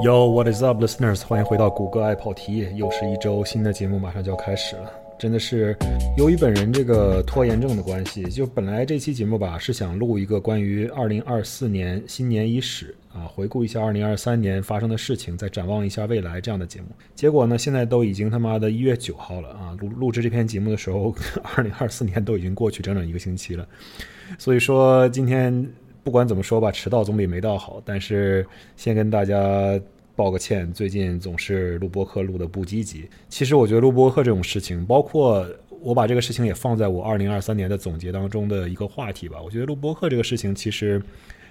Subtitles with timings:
[0.00, 1.24] Yo, what is up, listeners？
[1.24, 4.92] 欢迎回到谷歌爱跑题，又是一周新的节目，马上就要开始了。
[5.18, 5.76] 真的是
[6.16, 16.86] 由于本人这个拖延症的关系，就本来这期节目吧是想录一个关于二零二四年新年伊始啊，回顾一下二零二三年发生的事情，再展望一下未来这样的节目。
[17.16, 21.12] 结果呢，现在都已经他妈的一月九号了啊，录录制这篇节目的时候，
[21.56, 23.66] 二零二四年都已经过去整整一个星期了。
[24.38, 25.68] 所以说今天。
[26.08, 27.82] 不管怎么说吧，迟到总比没到好。
[27.84, 29.78] 但是先跟大家
[30.16, 33.06] 道个歉，最近总是录播课录的不积极。
[33.28, 35.46] 其实我觉得录播课这种事情，包括
[35.82, 39.36] 我把这个事情也放在我二零二三年的总结当中的一个话题吧。
[39.44, 40.98] 我觉得录播课这个事情其实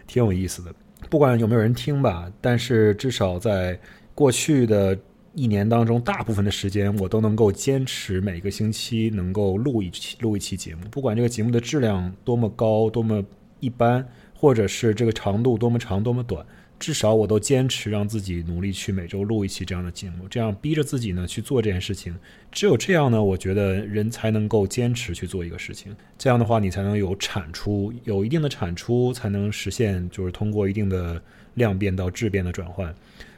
[0.08, 0.74] 挺有意思的，
[1.08, 3.80] 不管有没有人听吧，但是至少在
[4.16, 4.98] 过去的
[5.36, 13.24] 一年当中，大部分的时间我都能够坚持每个星期能够录一期录一期节目，不管这个节目的质量多么高，多么
[13.60, 14.04] 一般。
[14.40, 16.46] 或者是这个长度多么长多么短，
[16.78, 22.16] 至少我都坚持让自己努力去每周录一期这样的节目，这样逼着自己呢去做这件事情。
[22.52, 25.96] 只有这样呢，我觉得人才能够坚持去做一个事情。
[26.20, 31.20] 这样的话，你才能有产出，有一定的产出，才能实现就是通过一定的
[31.56, 32.94] 量变到质变的转换，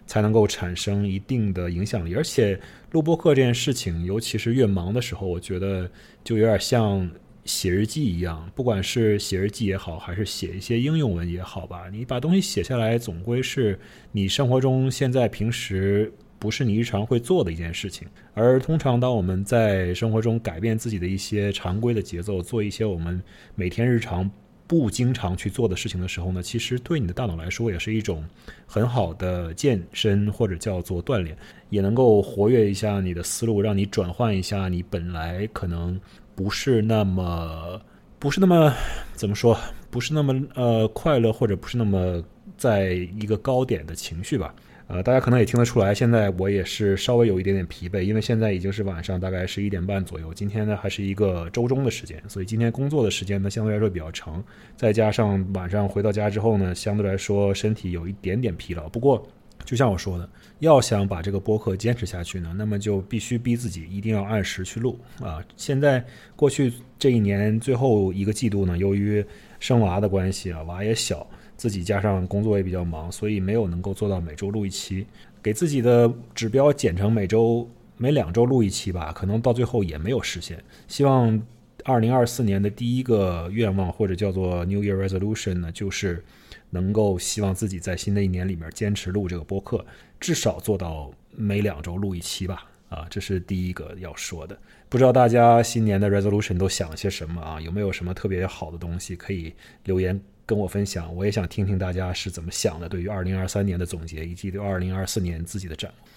[0.05, 2.13] 才能够产生一定的影响力。
[2.13, 2.59] 而且
[2.91, 5.89] 录播课这件事情，尤其是越忙的时候，我觉得
[6.25, 7.09] 就有点像。
[7.45, 13.79] 写日记一样，不管是写日记也好，还是写一些应用文也好吧，你把东西写下来，总归是
[14.11, 18.07] 你生活中现在平时不是你日常会做的一件事情。
[18.33, 23.21] 而通常，当我们在生活中改变自己的一些常规的节奏，做一些我们
[23.55, 24.29] 每天日常
[24.67, 28.23] 不经常去做的事情的时候呢，其实对你的大脑来说也是一种
[28.67, 31.35] 很好的健身或者叫做锻炼，
[31.69, 35.99] 也能够活跃一下你的思路，让你转换一下你本来可能。
[36.39, 37.81] 不是那么，
[38.17, 38.73] 不是那么，
[39.13, 39.59] 怎么说？
[39.91, 42.23] 不是那么呃快乐，或者不是那么
[42.57, 44.55] 在一个高点的情绪吧？
[44.87, 50.33] 呃，大家可能也听得出来，现在我也是稍微有一点点疲惫，因为现在已经是晚上大概十一点半左右。
[50.33, 54.41] 今天呢还是一个周中的时间，所以今天工作的时间呢相对来说比较长，
[54.77, 58.87] 再加上晚上回到家之后呢，相对来说身体有一点点疲劳。
[58.87, 59.27] 不过，
[59.65, 60.29] 就像我说的。
[60.59, 65.41] 要想把这个播客坚持下去呢，那么就必须逼自己一定要按时去录啊！
[65.55, 66.03] 现在
[66.35, 69.25] 过去这一年最后一个季度呢，由于
[69.57, 71.25] 生娃的关系啊，娃也小，
[71.55, 75.07] 自己加上工作也比较忙，所以没有能够做到每周录一期。
[75.41, 77.65] 给自己的指标减成每周
[77.95, 80.61] 每两周录一期吧，可能到最后也没有实现。
[80.89, 81.41] 希望
[81.85, 86.23] 二零二四年的第一个愿望或者叫做 New Year Resolution 呢，就是
[86.69, 89.85] 能够希望自己在新的一年里面坚持录这个播客。
[90.19, 94.57] 至少做到每两周录一期吧，啊，这是第一个要说的。
[94.89, 97.61] 不知道大家新年的 resolution 都想了些什么啊？
[97.61, 99.53] 有没有什么特别好的东西可以
[99.85, 101.15] 留言跟我分享？
[101.15, 106.09] 我也想听听大家是怎么想的，对于二零二三年的总结，以及对二零二四年自己的展望。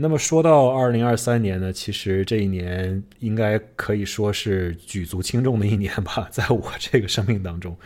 [0.00, 7.76] 那么说到二零二三年呢，其实这一年应该可以说是举足轻重的一年吧，在我这个生命当中，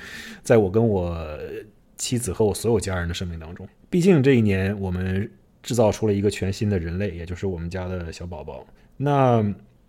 [0.43, 1.39] 在我跟我
[1.99, 5.31] 妻子和我所有家人的生命当中，毕竟这一年我们。
[5.67, 8.67] 制造出了一个全新的人类，也就是我们家的小宝宝。
[8.99, 9.43] 那。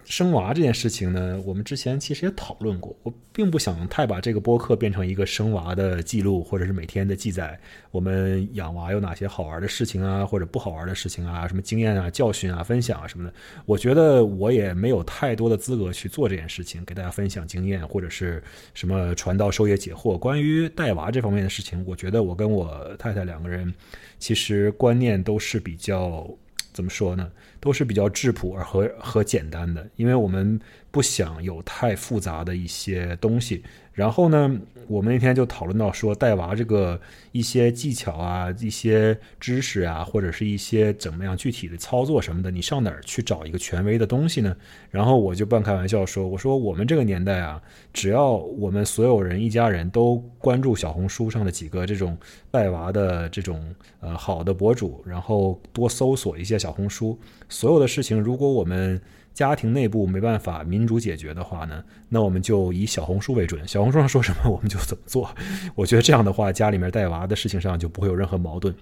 [0.06, 2.96] 生娃这件事情呢，我们之前其实也讨论过。
[3.04, 7.60] 我并不想太把这个播客变成一个生娃的记录，或者是每天的记载。
[7.92, 13.34] 我们养娃有哪些好玩的事情啊，或者不好玩的事情啊，什么经验啊、教训啊、分享啊什么的。
[13.66, 20.18] 我觉得我也没有太多的资格去做这件事情，给大家分享经验，或者是什么传道授业解惑。
[20.20, 23.74] 关于带娃这方面的事情，我觉得我跟我太太两个人
[24.20, 26.28] 其实观念都是比较。
[26.76, 27.32] 怎么说呢？
[27.62, 30.60] 都是比较质朴而和和简单的，因为我们
[30.96, 33.62] 不想有太复杂的一些东西。
[33.92, 34.58] 然后呢，
[34.88, 37.00] 我们那天就讨论到说带娃这个
[37.34, 44.56] 一些技巧啊、一些知识啊，或者是一些怎么样具体的操作什么的，你上哪儿去找一个权威的东西呢？
[44.90, 52.18] 然后我就半开玩笑说：“我说我们这个年代啊，只要我们所有人一家人都关注小红书上的几个这种
[52.50, 57.20] 带娃的这种呃好的博主，然后多搜索一些小红书，
[57.50, 59.02] 所有的事情，如果我们。”
[59.36, 65.30] 家庭内部没办法民主解决的话呢，那我们就以小红书为准，小红书上说什么我们就怎么做。
[65.76, 68.74] 我觉得这样的话，家里面带娃的事情上就不会有任何矛盾。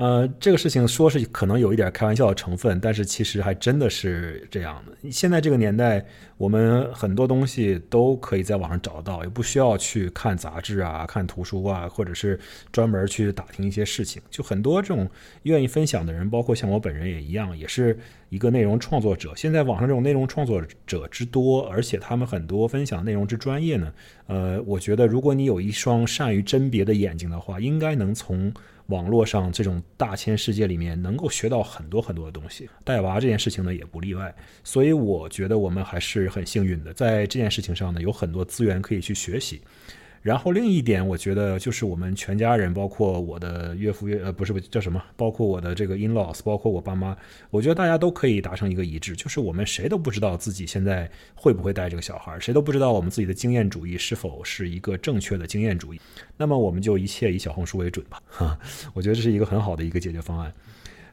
[0.00, 5.10] 呃，这个事情说是可能有一点开玩笑的成分，但是其实还真的是这样的。
[5.10, 6.02] 现在这个年代，
[6.38, 12.40] 我们很多东西都可以在网上找到，也不需要去看杂志啊、看图书啊，或者是
[12.72, 14.22] 专门去打听一些事情。
[14.30, 15.06] 就很多这种
[15.42, 17.98] 愿意分享的人，包括像我本人也一样，也是
[18.30, 19.34] 一个内容创作者。
[19.36, 23.92] 现在网上这种内容创作者之多，而且他们很多分享内容之专业呢。
[24.28, 28.50] 呃，我觉得如果你有一双善于甄别的眼睛的话，应该能从
[28.90, 32.68] 网络上这种大千世界里面能够学到很多很多的东西。
[32.84, 34.34] 带娃这件事情呢，也不例外。
[34.62, 39.62] 所以我觉得我们还是很幸运的，在这件事情上呢，有很多资源可以去学习。
[40.22, 47.16] 然后另一点，我觉得就是我们全家人，包括我的岳父岳呃不是不叫什么，包括我的这个 in laws，包括我爸妈，
[47.50, 56.00] 我觉得大家都可以达成一个一致，就是我们谁都不知道自己现在会不会带这个小孩，谁都不知道我们自己的经验主义是否是一个正确的经验主义。
[56.36, 58.58] 那么我们就一切以小红书为准吧，哈，
[58.92, 60.52] 我觉得这是一个很好的一个解决方案。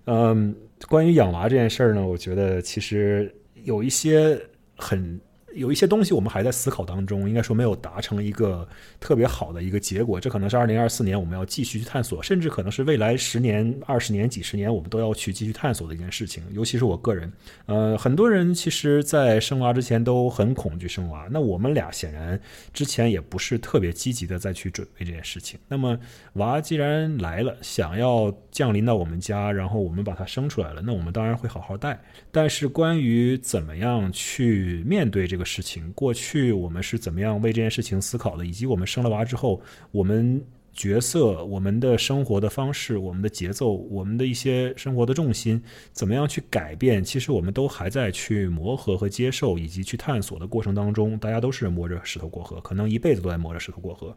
[0.04, 0.54] 嗯，
[0.90, 3.34] 关于养娃这件事儿呢，我觉得其实
[3.64, 4.38] 有一些
[4.76, 5.18] 很。
[5.58, 8.68] 有一些东西我们还在思考当中，应该说没有达成一个
[9.00, 10.20] 特别好的一个结果。
[10.20, 16.44] 这可能是二零二四年我们要继续去探索，甚至可能是未来十年、二十年、几十年我们都要去继续探索的一件事情。
[16.52, 17.32] 尤其是我个人，
[17.66, 21.28] 呃，很多人其实，在生娃之前都很恐惧生娃。
[21.32, 22.40] 那我们俩显然
[22.72, 25.60] 之前也不是特别积极的再去准备这件事情。
[25.68, 25.98] 那么
[26.34, 32.00] 娃既然来了，想要降临到我们家，然后我们把它生出来了，那我们当然会好好带。
[32.32, 39.60] 但是关于怎么样去面对这个，事情过去我们是怎么样为这件事情思考的，以及我们生了娃之后，
[39.92, 45.60] 我们角色、我们的生活的方式、我们的节奏、我们的一些生活的重心，
[45.94, 47.04] 怎么样去改变？
[47.04, 51.18] 其实我们都还在去磨合和接受，以及去探索的过程当中。
[51.18, 54.16] 大家都是摸着石头过河，可能一辈子都在摸着石头过河。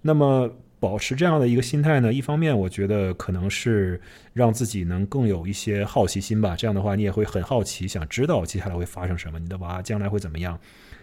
[0.00, 0.50] 那么。
[0.82, 4.00] 保持这样的一个心态呢，一方面我觉得可能是
[4.32, 6.56] 让自己能更有一些好奇心吧。
[6.56, 10.58] 这样的话，你也会很好奇，想知道接下来会发生什么，你的娃将来会怎么样，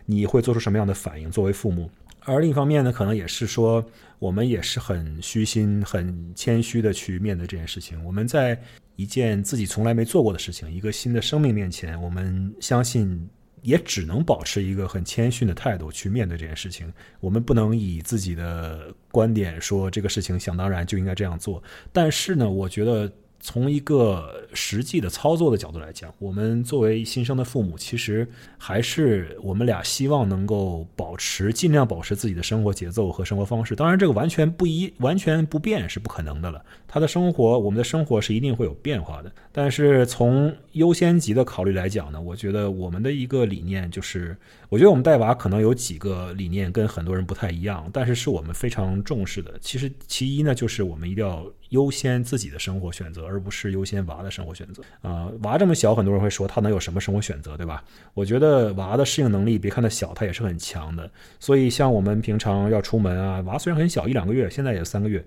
[0.05, 1.31] 你会做出什么样的反应。
[1.31, 1.89] 作为父母，
[2.25, 3.81] 而另一方面呢，可能也是说，
[4.19, 8.03] 我们也是很虚心、很谦虚的去面对这件事情。
[8.03, 8.59] 我们在
[8.97, 13.29] 一件自己从来没做过的事情，一个新的生命面前，我们相信。
[13.61, 16.91] 也只能保持一个很谦逊的态度去面对这件事情。
[17.19, 21.61] 我们不能以自己的观点说这个事情想当然就应该这样做。
[21.91, 23.11] 但是呢，我觉得。
[23.41, 28.27] 从一个实际的操作的角度来讲，我们作为新生的父母，其实
[28.57, 33.77] 还是我们俩希望能够保持尽量保持自己的生活节奏和生活方式。
[33.77, 36.61] 当然，这个完全不一、完全不变是不可能的了。
[36.85, 39.31] 他的生活，我们的生活是一定会有变化的。
[39.53, 44.35] 但是从优先级的考虑来讲呢，我觉得我们的一个理念就是，
[44.69, 49.53] 我觉得我们带娃可能有几个理念跟很多人不太一样，但是是我们非常重视的。
[49.61, 51.45] 其实其一呢，就是我们一定要。
[51.69, 55.29] 优先自己的生活选择，而不是优先娃的生活选择啊！
[55.43, 57.83] 娃这么小，很多人会说他能有什么生活选择，对吧？
[58.15, 61.07] 我觉得娃的适应能力，别看他小，他也是很强的。
[61.39, 65.23] 所以像我们平常要出门啊，娃虽然很小，一两个月，现在也三个月，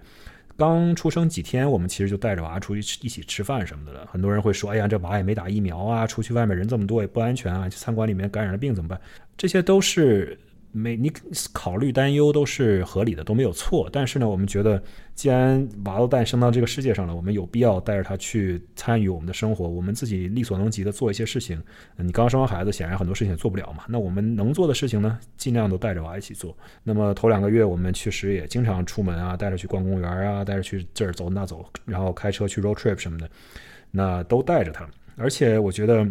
[0.56, 4.06] 刚出生几天，我们其实就带着娃出去吃一起吃饭什么的了。
[4.10, 9.00] 很多人会说：“哎呀，这娃也没打疫苗啊，出去外面人这么多也不安全啊，去餐馆里面感染了病怎么办？”
[9.36, 10.38] 这些都是。
[10.72, 11.12] 没，你
[11.52, 13.88] 考虑担忧都是合理的，都没有错。
[13.92, 14.82] 但是呢，我们觉得，
[15.14, 19.68] 既然娃都诞生到这个世界上了，我们有必要带着他去参与我们的生活。
[19.68, 21.62] 我们自己力所能及的做一些事情。
[21.96, 23.84] 你刚生完孩子，显然很多事情也做不了嘛。
[23.86, 26.56] 那我们能做的事情呢，尽量都带着娃一起做。
[26.82, 33.28] 那么头两个月，我们确实也经常出门啊，带着去逛公园啊，带着去这儿走那走，然后开车去 road trip 什么的，
[33.90, 34.88] 那都带着他。
[35.16, 36.08] 而且我觉得，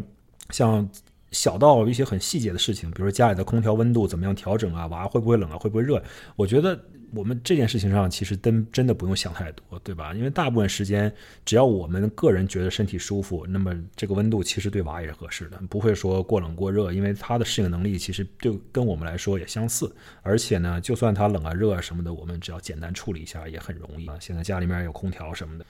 [0.52, 0.88] 像。
[1.32, 6.02] 小到一些很细节的事情，比如说家里的空调温度怎么样调整啊，娃会不会冷啊，会不会热？
[6.36, 6.78] 我觉得
[7.14, 10.14] 我们这件事情上其实真真的不用想太多，对吧？
[10.14, 11.14] 因为大部分时间，
[11.46, 19.94] 只要我们个人觉得身体舒服，那么这个温度其实对娃也是合适的，不会说过冷过热，因为他的适应能力其实就跟我们来说也相似。
[20.22, 24.18] 而且呢，就算他冷啊热啊什么的，我们只要简单处理一下也很容易啊。
[24.20, 25.66] 现在家里面有空调什么的，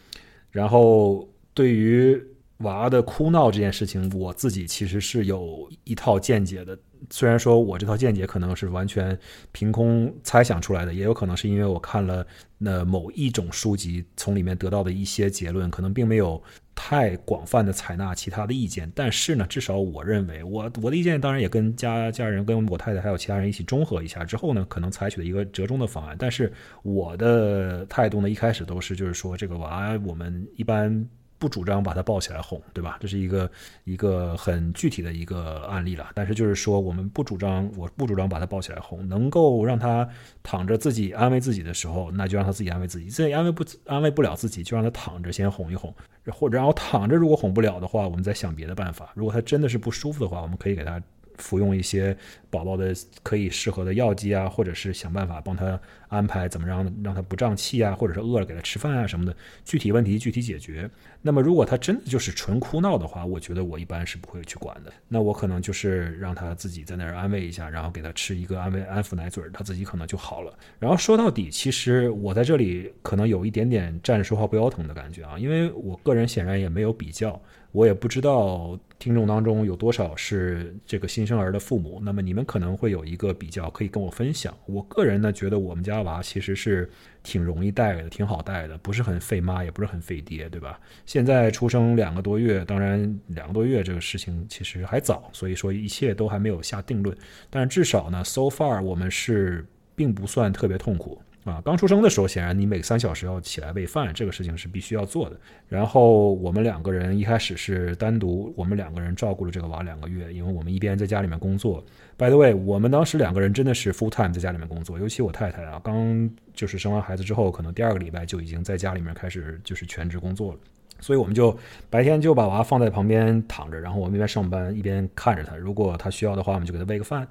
[0.50, 2.20] 然后对于。
[2.64, 6.78] 娃的哭闹这件事情，我自己其实是有一套见解的。
[7.10, 9.18] 虽然说我这套见解可能是完全
[9.52, 12.26] 凭空猜想出来的，也有可能是因为我看了
[12.60, 16.42] 那某一种书籍，从里面得到的一些结论，可能并没有
[16.76, 18.92] 太广泛的采纳其他的意见。
[18.94, 26.16] 但是呢，至少我认为，我我的意见当然也跟家家人、跟我太太还有其他人一起综合一下之后呢，可能采取了一个折中的方案。
[26.20, 26.54] 但是
[26.84, 31.10] 我的态度呢，一开始都是就是说，这个娃我们一般。
[31.42, 33.00] 不主张把他抱起来哄，对吧？
[33.02, 33.50] 这是一个
[33.84, 36.12] 一个很具体的一个案例了。
[36.14, 39.10] 但是就是说，我们不主张，我不主张把他抱起来哄。
[39.10, 40.08] 能够让他
[40.44, 43.08] 躺着自己安慰自己的时候，那就让他自己安慰自己。
[43.08, 45.92] 自己安慰不安慰不了自己，就让他躺着先哄一哄。
[46.28, 49.12] 或者然后躺着，如果哄不了的话，我们再想别的办法。
[49.16, 51.02] 如果他真的是不舒服的话，我们可以给他
[51.42, 52.16] 服用一些
[52.50, 52.94] 宝宝的
[53.24, 60.90] 可以适合的药剂啊，或者是想办法帮他安排怎么让让他不胀气啊，或者是饿了给他吃饭啊什么的，具体问题具体解决。
[61.22, 64.92] 那么如果他真的就是纯哭闹的话，我觉得我一般是不会去管的。
[65.08, 70.54] 那我可能就是让他自己在那儿安慰一下，然后给他吃一个安慰安抚奶嘴儿，他自己可能就好了。
[70.80, 77.40] 然后说到底，其实我在这里可能有一点点站着说话不腰疼的感觉啊，因为我个人显然也没有比较。
[77.72, 84.54] 我也不知道听众当中有多少是这个新生儿的父母，那么你们可能会有一个比较可以跟我分享。
[84.66, 86.90] 我个人呢觉得我们家娃其实是
[87.24, 90.80] 挺容易带的，挺好带的，不是很费妈，也不是很费爹，对吧？
[91.06, 97.16] 现在出生两个多月，当然两个多月这个事情其实还早，所以说一切都还没有下定论。
[97.50, 101.22] 但至少呢，so far 我们是并不算特别痛苦。
[101.44, 105.40] 啊，刚出生的时候，显然你每三小时要起来喂饭，这个事情是必须要做的。
[105.68, 111.84] 然后我们两个人一开始是单独，我们两个人照顾了这个娃两个月，因为我们一边在家里面工作。
[112.16, 120.60] By the way，我们当时两个人真的是 full time 在家里面工作，尤其我太太啊，刚就是生完孩子之后，可能第二个礼拜就已经在家里面开始就是全职工作了。
[121.00, 121.58] 所以我们就
[121.90, 125.56] 白天就把娃放在旁边躺着，然后我们一边上班一边看着他。
[125.56, 127.28] 如果他需要的话，我们就给他喂个饭。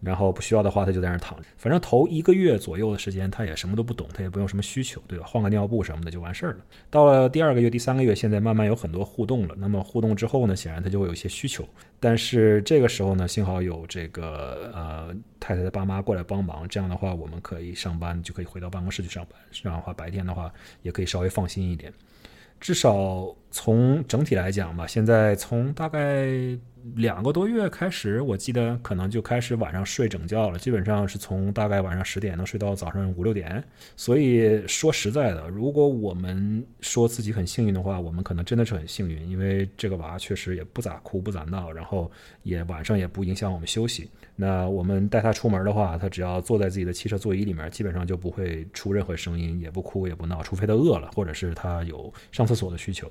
[0.00, 1.44] 然后不需要的话，他就在那儿躺着。
[1.56, 5.26] 反正头一个月左右的时间，他也什么都不懂，他也不用什么需求，对吧？
[5.26, 6.58] 换个尿布什么的就完事儿了。
[6.88, 9.54] 到了第二个月、第三个月，现在慢慢有很多互动了。
[9.58, 11.68] 那么互动之后呢，显然他就会有一些需求。
[11.98, 19.40] 但是这个时候呢，幸好有这个呃太太的爸妈过来帮忙，这样的话我们可以上班，就可以回到办公室去上班。
[19.50, 20.52] 这样的话白天的话
[20.82, 21.92] 也可以稍微放心一点。
[22.60, 26.56] 至少从整体来讲吧，现在从大概。
[26.94, 33.62] 两个多月开始，我记得可能就开始晚上睡整觉了，基本上是从大概晚上十点能睡到早上五六点。
[33.96, 42.10] 所以说实在的，如果我们说自己很幸运的话，我们可能真的是很幸运，因为这个娃确实也不咋哭不咋闹，然后
[42.42, 44.10] 也晚上也不影响我们休息。
[44.34, 53.10] 那我们带他出门的话，他只要坐在自己的汽车座椅里面，基本上就不会出任何声音，也不哭也不闹，除非他饿了或者是他有上厕所的需求。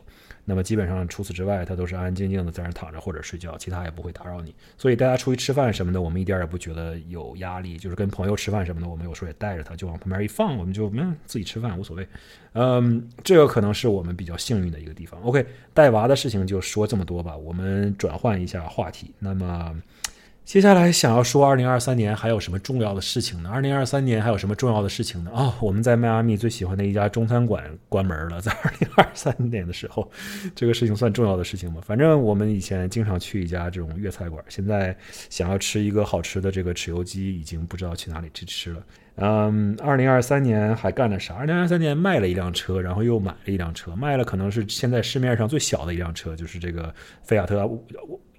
[0.50, 4.56] 那么基本上除此之外，他都是安安静静的在那躺着或者睡觉，其他也不会打扰你。
[4.78, 7.78] 所以大家出去吃饭什么的，我们一点也不觉得有压力。
[7.78, 12.08] 就是跟朋友吃饭什么的，我们有时候也带着他，就往旁边一放，我们就嗯自己吃饭无所谓。
[12.54, 15.22] 嗯，这个可能是我们比较幸运的一个地方。
[15.22, 19.14] OK，带娃的事情就说这么多吧，我们转换一下话题。
[19.20, 19.76] 那么。
[20.48, 23.50] 接下来想要说，二零二三年还有什么重要的事情呢？
[23.54, 25.30] 二零二三年还有什么重要的事情呢？
[25.32, 30.10] 啊，我们在迈阿密最喜欢的一家中餐馆关门了， 在二零二三年的时候，
[30.56, 31.82] 这个事情算重要的事情吗？
[31.86, 34.96] 反正我们以前经常去一家这种粤菜馆，现在
[35.30, 38.82] 想要吃一个好吃的这个豉油鸡，已经不知道去哪里去吃了。
[39.16, 41.36] 嗯，二零二三年还干了啥？
[41.36, 47.70] 二零二三年卖了一辆车，然后又买了一辆车，卖了可能是现在市面上最小的一辆车，就是这个菲亚特。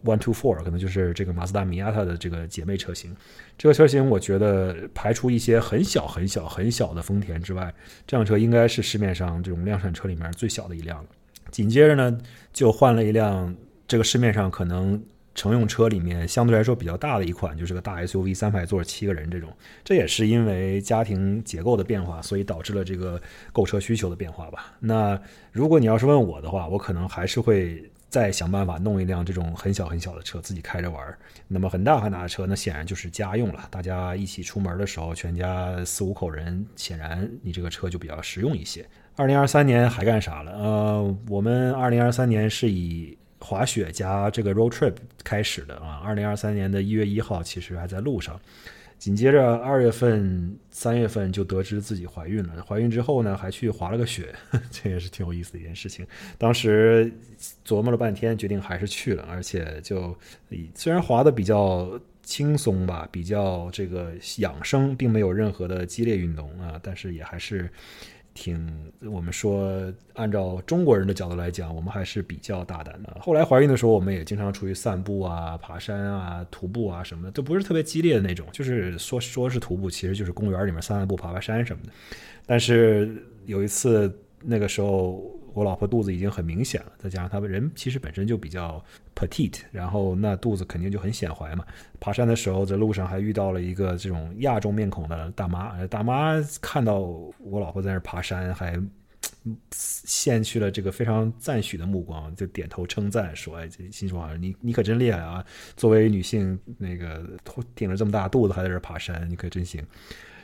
[0.05, 3.14] One Two Four 可能就是这个马自达米亚塔的这个姐妹车型。
[3.57, 7.75] 这个车型我觉得排除一些很小很小很小的丰田之外，
[8.07, 11.09] 这辆车应该是市面上这种量产车里面最小的一辆了。
[11.50, 12.17] 紧接着呢，
[12.52, 13.52] 就换了一辆
[13.88, 15.02] 这个市面上可能
[15.35, 19.52] 乘用车里面相对来说比较大的一款，就是个大 SUV，三排座，七个人这种。
[19.83, 23.21] 这也是因为家庭结构的变化，所以导致了这个
[23.52, 24.76] 购车需求的变化吧。
[24.78, 27.90] 那如果你要是问我的话，我可能还是会。
[28.09, 33.69] 再想办法弄一辆这种很小很小的车自己开着玩，那么很大很大的车，那显然就是家用了。
[33.71, 38.87] 大家一起出门的时候，全家四五口人，显然你这个车就比较实用一些。
[39.17, 40.53] 二零二三年还干啥了？
[40.53, 46.00] 呃，我们二零二三年是以滑雪加这个 road trip 开始的啊。
[46.05, 48.41] 二零二三年的一月一号，其实还在路上。
[48.99, 52.62] 紧接着二月份、三月份就得知自己怀孕了。
[52.67, 54.35] 怀孕之后呢，还去滑了个雪，
[54.71, 56.07] 这也是挺有意思的一件事情。
[56.37, 57.11] 当时
[57.64, 60.17] 琢磨了半天，决定还是去了，而且就
[60.75, 67.71] 虽然滑的比较轻松吧，比较这个养生，并没有任何的激烈运动啊，但是也还是。
[68.40, 68.71] 挺，
[69.02, 73.16] 我们说按照中国人的角度来讲，我们还是比较大胆的。
[73.21, 81.90] 后来怀孕的时候，我们也经常出去散步啊、爬山啊、徒步啊什么的，都不是特别激烈的那种，就是说说是徒步，其实就是公园里面散散步、爬爬山什么的。
[82.47, 85.37] 但是有一次，那个时候。
[85.59, 88.81] 我老婆肚子已经很明显了，再加上她人其实本身就比较
[89.17, 91.67] petite，然后那肚子肯定就很显怀嘛。
[91.99, 97.00] 爬山的时候在路上还遇到了一个这种亚洲面孔的大妈，大妈看到
[97.41, 98.81] 我老婆在那爬山，还
[99.73, 105.45] 献去了这个非常赞许的目光，就点头称赞说：“哎，这心说啊，你你可真厉害啊！
[105.77, 107.29] 作为女性，那个
[107.75, 109.85] 顶着这么大肚子还在这爬山，你可真行。”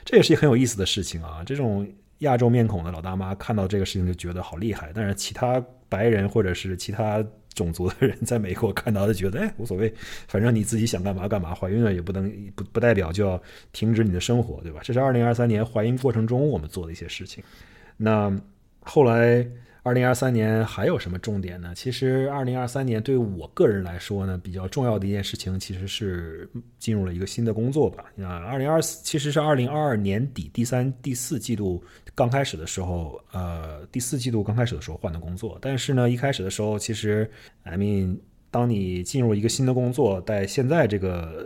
[0.03, 1.87] 这也是一很有意思的事情啊，这种。
[2.19, 9.93] 亚洲面孔的老大妈看到这个事情就觉得好厉害，但是其他白人或者是其他种族的人在美国看到就，觉得哎无所谓，
[10.27, 13.41] 反正你自己想干嘛干嘛，怀孕了也不能 不不代表就要
[13.71, 14.79] 停止你的生活，对吧？
[14.83, 17.43] 这是二零二三年怀孕过程中我们做的一些事情。
[17.97, 18.31] 那
[18.81, 19.47] 后来。
[19.85, 21.71] 二零二三年还有什么重点呢？
[21.75, 26.49] 其实二零二三年对我个人来说呢，比较重要的一件事情，其实是
[26.79, 28.05] 进入了一个新的工作吧。
[28.19, 31.83] 啊，二零二四其实是二零二二年底第三、第四季度
[32.15, 35.55] 刚开始的时候，呃，第四季度刚开始的时候换的工作。
[35.61, 37.29] 但是呢，一开始的时候，其实
[37.61, 38.17] ，I mean，
[38.49, 41.45] 当你进入一个新的工作，在现在这个。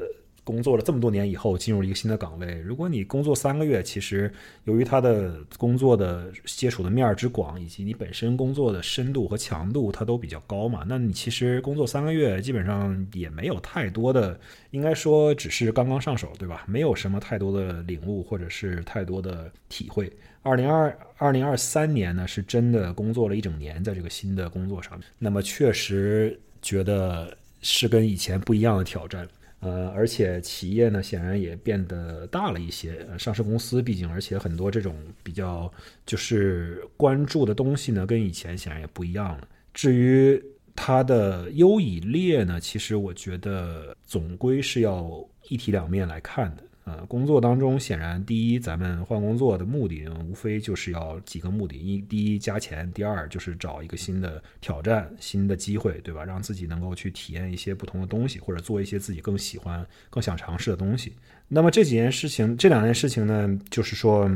[0.50, 2.60] 工作了这么多年以后，进入一个新的岗位。
[2.66, 10.84] 如果你工作三个月，其实由于他的工作的接触的面儿之广，以及你本身工作的深度和强度，它都比较高嘛。
[10.88, 14.40] 那你其实工作三个月，基本上也没有太多的，
[14.72, 16.66] 应该说只是刚刚上手，对吧？
[16.68, 20.12] 没有什么太多的领悟或者是太多的体会。
[20.42, 29.28] 二零二二零二三年呢，是真的工作了一整年，在这个新的工作上面，那么确实觉得是跟以前不一样的挑战。
[29.60, 33.06] 呃，而且企业呢，显然也变得大了一些。
[33.10, 35.72] 呃上市公司毕竟，而且很多这种比较
[36.06, 39.48] 就是关注的东西呢，跟以前显然也不一样了。
[39.74, 40.42] 至于
[40.76, 46.64] 它的优与劣呢，其实我觉得总归是要一体两面来看的。
[46.86, 56.26] 呃，工作当中，显然第一，咱们换工作的目的无非就是要几个目的：一，第一加钱；第二就是找一个新的挑战、新的机会，对吧？
[56.26, 61.14] 让自己能够去体验一些不同的东西，或者做一些自己更喜欢、更想尝试的东西。
[61.48, 64.28] 那么这几件事情，这两件事情呢，就是说，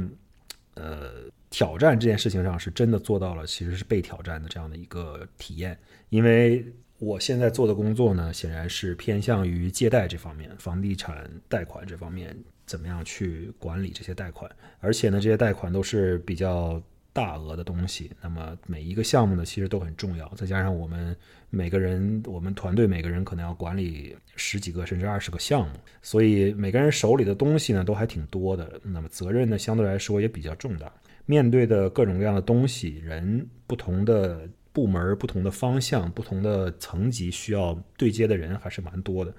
[0.75, 1.11] 呃，
[1.49, 5.75] 挑战这件事情上是真的做到了，其实是被挑战的这样的一个体验，
[6.09, 6.63] 因为。
[7.03, 12.33] 我现在做的工作呢，显然是偏向于借贷这方面，房地产贷款这方面，
[12.65, 14.49] 怎么样去管理这些贷款？
[14.79, 16.81] 而且呢，这些贷款都是比较
[17.11, 18.09] 大额的东西。
[18.21, 20.27] 那么每一个项目呢，其实都很重要。
[20.35, 21.13] 再加上我们
[21.49, 28.79] 每个人，我们团队每个人可能要管理十几个甚至二十个项目，所以每个人手里的东西呢，都还挺多的。
[28.81, 30.89] 那么责任呢，相对来说也比较重大。
[31.25, 34.47] 面对的各种各样的东西，人不同的。
[34.73, 39.33] 部门不同的方向、不同的层级需要对接的人还是蛮多的，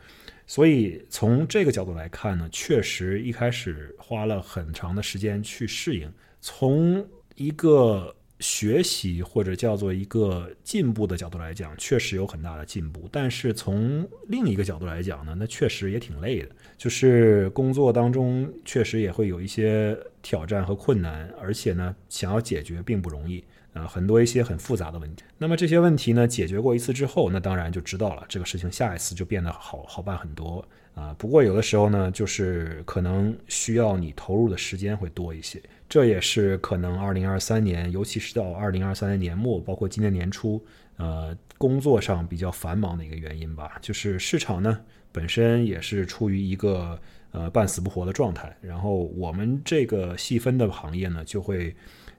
[0.46, 6.10] 所以从这个角度来看呢，确实一开始花了很长的时间去适应。
[6.40, 13.08] 从一个学习或者叫做一个进步的角度来讲，确实有很大的进步。
[13.10, 23.42] 但是从另一个角度来讲呢，那确实也挺累的，就是工作当中确实也会有一些挑战和困难，而且呢，想要解决并不容易。
[23.74, 25.24] 啊，很多一些很复杂的问题。
[25.36, 31.12] 那么这些问题呢，解决过一次之后，那当然就知道了这个事情下一次就变得好好办很多啊。
[31.18, 35.60] 不过有的时候呢，就是可能需要你投入的时间会多一些。
[35.88, 40.64] 这也是可能二零二三年，尤其是到二零二三年年末，包括今年年初，
[40.96, 43.76] 呃，工作上比较繁忙的一个原因吧。
[43.82, 46.96] 就是市场呢本身也是处于一个
[47.32, 51.74] 呃半死不活的状态，然后我们这个细分的行业呢就会。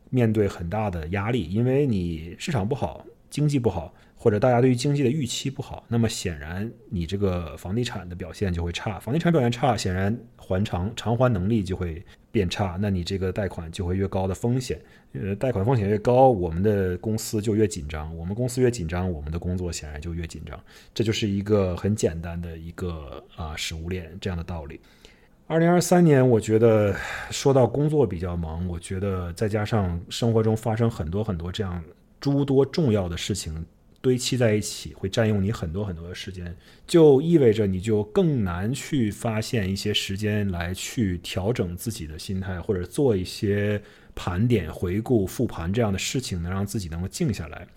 [0.10, 9.00] 面对很大的压力，因为你市场不好，经济不好，或者大家对于经济的预期不好，那么显然你这个房地产的表现就会差。
[9.00, 14.80] 房地产表现差，显然还偿偿还能力就会变差，那你这个贷款就会越高的风险。
[15.14, 18.16] 呃，贷款风险越高，我们的公司就越紧张。
[18.18, 20.62] 我们公司越紧张，我们的工作显然就越紧张。
[20.94, 24.80] 这就是一个很简单的一个啊食物链这样的道理。
[25.48, 26.96] 二零二三年，我觉得
[27.30, 31.84] 说到工作比较忙，我觉得再加上生活中发生很多很多这样
[32.20, 33.64] 诸多重要的事情
[34.02, 36.56] 堆砌在一起，会占用你很多很多的时间，
[36.88, 43.80] 就意味着你就更难去发现一些时间来去调整自己的心态，或者做一些
[44.16, 47.68] 盘点、回顾、复盘这样的事情，能让自己能够静下来。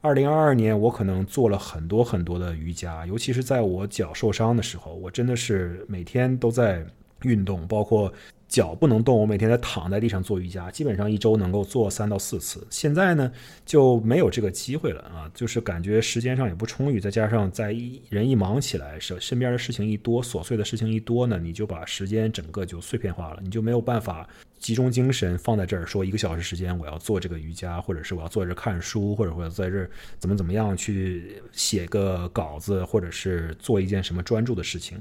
[0.00, 6.86] 二零二二年，我可能做了很多很多的瑜伽，尤其是在我脚受伤的时候，我真的是每天都在。
[7.22, 8.12] 运动包括
[8.46, 12.66] 脚不能动，我每天在躺在地上做瑜伽，基本上一周能够做三到四次。
[12.70, 13.30] 现在呢
[13.66, 24.26] 就没有这个机会了啊，就是感觉时间上也不充裕，再加上在一人一忙起来，身身边的事情一多，琐碎的事情一多呢，你就把时间整个就碎片化了，你就没有办法
[24.58, 34.98] 集中精神放在这儿，说一个小时时间我要做这个瑜伽，或者是我要坐在这看书，或者我要在这儿怎么怎么样去写个稿子，或者是做一件什么专注的事情。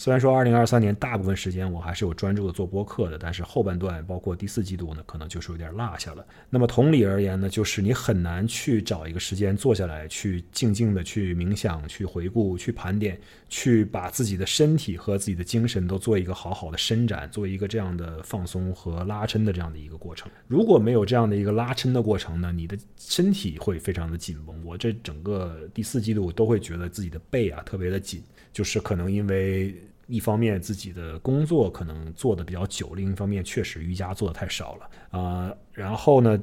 [0.00, 6.24] 虽然说二零二三年大部分时间我还是有专注的做播客的，但是后半段包括第四季度呢，可能就是有点落下了。
[6.48, 20.32] 那么同理而言呢，就是你很难去找一个时间坐下来，去静静的去冥想、去回顾、去盘点、去把自己的身体和自己的精神都做一个好好的伸展，做一个这样的放松和拉伸的这样的一个过程。
[20.48, 24.64] 如果没有这样的一个拉伸的过程呢，你的身体会非常的紧绷。
[24.64, 29.74] 我这整个第四季度都会觉得自己的背啊特别的紧，就是可能因为。
[30.10, 35.54] 一方面自己的工作可能做的比较久，另一方面确实瑜伽做的太少了啊。
[35.72, 36.38] 然后呢，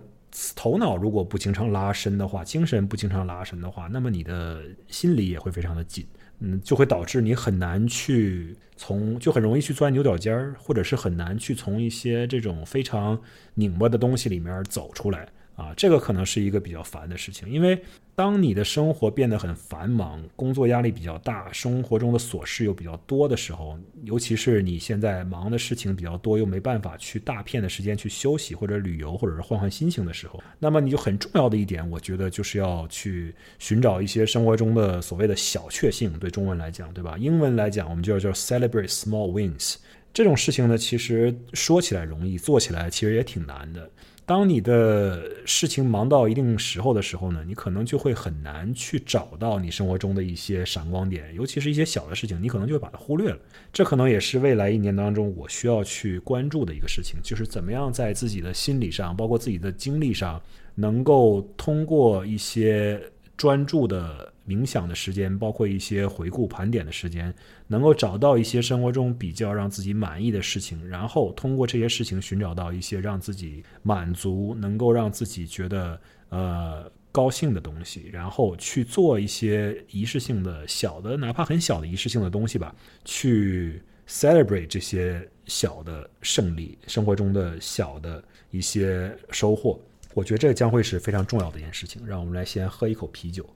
[0.55, 6.07] 头脑如果不经常拉伸的话，精神不经常拉伸的话，那么你的心理也会非常的紧，
[6.39, 13.19] 嗯，就会导致你很难去从，就很容易去钻牛角尖儿，或者是很难去从一些这种非常
[13.55, 15.27] 拧巴的东西里面走出来。
[15.57, 17.81] 啊，这个可能是一个比较烦的事情，因为
[18.13, 37.17] 当你的生活变得很繁忙，工作压力比较大，生活中的琐事又比较多的时候，尤其是你现在忙的事情比较多，又没办法去大片的时间去休息或者旅游，或者是换换心情的时候，那么你就很重要的一点，我觉得就是要去寻找一些生活中的所谓的小确幸，对中文来讲，对吧？
[37.17, 39.77] 英文来讲，我们就要叫 celebrate small wins。
[40.13, 43.89] 这种事情呢，其实说起来容易，做起来其实也挺难的。
[44.27, 53.39] 当你的事情忙到一定时候的时候呢，你可能就会很难去找到你生活中的一些闪光点，尤其是一些小的事情，你可能就会把它忽略了。
[53.71, 60.41] 这可能也是未来一年当中我需要去关注的一个事情，就是怎么样在自己的心理上，包括自己的精力上，
[60.75, 63.01] 能够通过一些
[63.37, 64.33] 专注的。
[64.47, 67.35] 冥想的时间，包括一些回顾盘点的时间，
[67.67, 82.73] 能够找到一些生活中比较让自己满意的事情，然后通过这些事情寻找到一些让自己满足、能够让自己觉得呃高兴的东西，然后去做一些仪式性的小的，哪怕很小的仪式性的东西吧，
[83.03, 89.77] 去 celebrate 这些小的胜利，生活中的小的一些收获。
[90.17, 92.03] 我觉得这将会是非常重要的一件事情。
[92.03, 93.47] 让我们来先喝一口啤酒。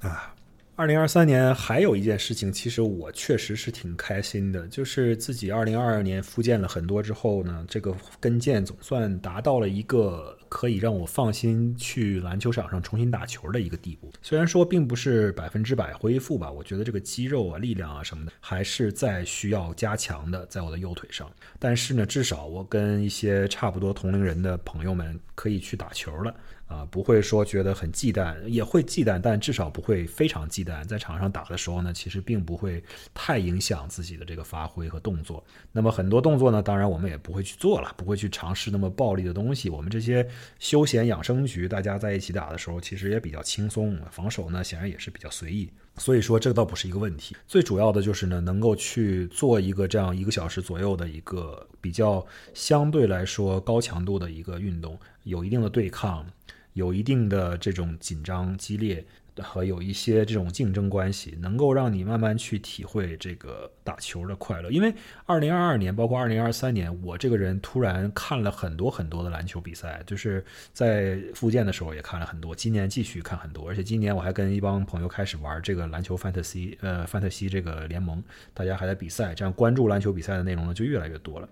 [0.00, 0.34] 啊，
[0.78, 14.12] 二零二三年还有一件事情，其实我确实是挺开心的，就是自己二零二二年复健了很多之后呢，这个跟腱总算达到了一个可以让我放心去篮球场上重新打球的一个地步。
[14.22, 21.28] 虽然说并不是百分之百恢复吧，我觉得这个肌肉啊、力量啊什么的还是在需要加强的，在我的右腿上。
[21.58, 26.32] 但是呢，至少我跟一些差不多同龄人的朋友们可以去打球了。
[26.68, 30.86] 啊，不会说觉得很忌惮，也会忌惮，但至少不会非常忌惮。
[30.86, 35.42] 在场上打的时候呢，其实并不会太影响自己的这个发挥和动作。
[35.72, 39.70] 那么很多动作呢，当然我们也不会去做了，不会去尝试那么暴力的东西。
[39.70, 40.28] 我们这些
[40.58, 45.70] 休闲养生局，大家在一起打的时候，其实也比较轻松，防守呢显然也是比较随意。
[45.96, 47.34] 所以说这倒不是一个问题。
[47.46, 56.26] 最主要的就是呢，能够去做一个这样一个小时左右的一个比较相对来说高强度的一个运动，有一定的对抗。
[56.72, 59.04] 有一定的这种紧张、激烈
[59.40, 64.70] 和有一些这种竞争关系，能够让你慢慢去体会这个打球的快乐。
[64.70, 64.92] 因为
[65.26, 72.52] 二零二二年，包括二零二三年，我这个人突然看了很多很多的篮球比赛，就是在复健的时候也看了很多。
[72.52, 78.20] 今年继续看很多，而且今年我还跟一帮朋友开始玩这个篮球 fantasy，呃范特西这个联盟，
[78.52, 81.48] 大家还在比赛，这样关注篮球比赛的内容呢就越来越多了。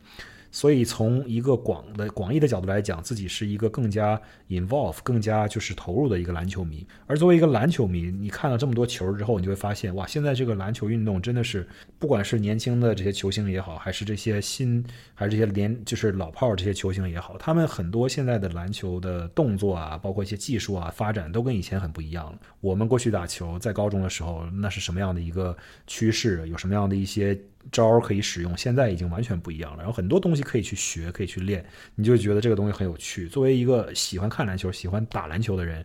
[0.57, 6.87] 所以从一个广的广义的角度来讲，自己是一个更加 involve、更加就是投入的一个篮球迷。
[7.07, 22.39] 而作为一个篮球迷，你看了这么多球之后，你就会发现，哇，现在这个篮球运动真的是，不管是年轻的这些球星也好，还是这些新，还是这些连就是老炮这些球星也好，他们很多现在的篮球的动作啊，包括一些技术啊，发展都跟以前很不一样了。
[22.63, 25.55] 我们过去打球，在高中的时候，那是什么样的一个
[25.87, 26.49] 趋势？
[26.49, 27.39] 有什么样的一些？
[27.71, 29.79] 招可以使用，现在已经完全不一样了。
[29.79, 33.29] 然后很多东西可以去学，可以去练，你就觉得这个东西很有趣。
[33.29, 35.85] 作为一个喜欢看篮球、喜欢打篮球的人。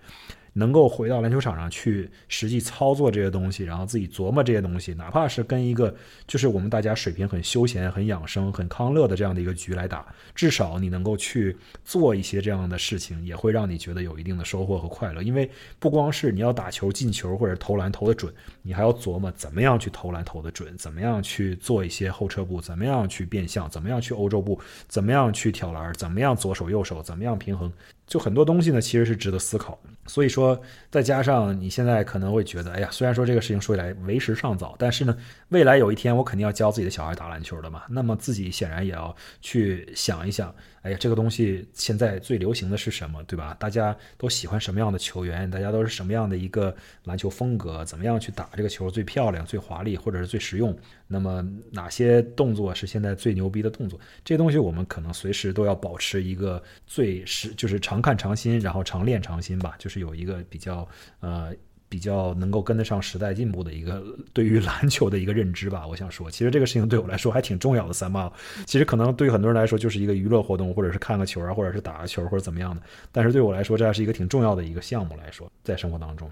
[0.53, 5.95] 能够回到篮球场上去实际操作这些东西，然后自己琢磨这些东西，哪怕是跟一个
[6.27, 15.21] 就是我们大家水平很休闲、很养生、很康乐的这样的一个局来打，至少你能够去做一些这样的事情，也会让你觉得有一定的收获和快乐。
[15.21, 27.71] 因为不光是你要打球进球或者投篮投的准，你还要琢磨怎么样去投篮投的准，怎么样去做一些后撤步，怎么样去变向，怎么样去欧洲步，怎么样去挑篮，怎么样左手右手，怎么样平衡。
[28.11, 29.79] 就很多东西呢，其实是值得思考。
[30.05, 35.15] 所以说，再加上你现在可能会觉得，哎呀，虽然说这个事情说起来为时尚早，但是呢，
[35.47, 37.83] 未来有一天我肯定要教自己的小孩打篮球的嘛。
[37.87, 43.55] 那么自己显然也要去想一想，哎呀，这个东西现在最流行的是什么，对吧？
[43.59, 45.49] 大家都喜欢什么样的球员？
[45.49, 47.85] 大家都是什么样的一个篮球风格？
[47.85, 50.75] 怎么样去打这个球最漂亮、最华丽，或者是最实用？
[51.07, 53.99] 那么哪些动作是现在最牛逼的动作？
[54.25, 60.87] 这些东西我们可能随时都要保持一个最实，就是常看常新，然后常练常新吧，就是有一个比较
[61.19, 61.53] 呃
[61.91, 64.01] 比较能够跟得上时代进步的一个
[64.31, 65.85] 对于篮球的一个认知吧。
[65.85, 67.91] 我想说，其实这个事情对我来说还挺重要的。
[67.91, 68.31] 三八，
[68.65, 72.81] 其实可能对于很多人来说就是一个娱乐活动，或者是看个球啊，或者是打个球或者怎么样的。
[73.11, 76.31] 但是对我来说，这还是一个挺重要的一个项目来说，在生活当中。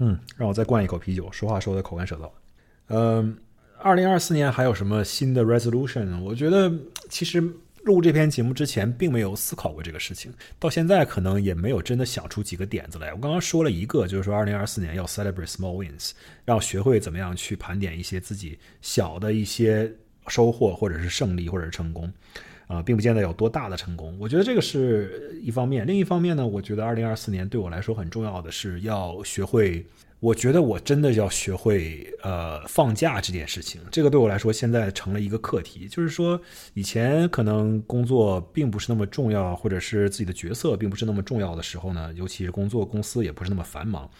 [0.00, 2.28] 嗯，让我再灌一口啤酒，说话说的口干舌燥。
[2.88, 3.36] 嗯，
[3.78, 6.20] 二零二四年还有什么新的 resolution？
[6.20, 6.72] 我觉得
[7.08, 7.40] 其实
[7.86, 13.14] 录这篇节目之前并没有思考过这个事情，到现在可能也没有真的想出几个点子来。
[13.14, 16.10] 我刚刚说了一个，就是说二零二四年要 celebrate small wins，
[16.44, 19.90] 要学会怎么样去盘点一些自己小的一些
[20.26, 22.12] 收获，或者是胜利，或者是成功，
[22.66, 24.16] 啊，并不见得有多大的成功。
[24.18, 29.86] 我觉得这个是一方面，另一方面呢，我觉得二零二四年对我来说很重要的是要学会。
[30.18, 35.86] 我觉得我真的要学会呃放假这件事情，这个对我来说现在成了一个课题。
[35.86, 36.40] 就是说，
[36.72, 44.10] 以前可能工作并不是那么重要，或者是自己的角色并不是那么重要的时候呢，尤其是工作公司也不是那么繁忙，